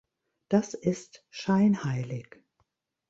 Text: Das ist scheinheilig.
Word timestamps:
Das 0.49 0.73
ist 0.73 1.23
scheinheilig. 1.29 2.43